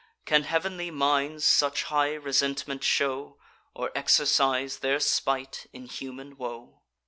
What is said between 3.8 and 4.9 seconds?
exercise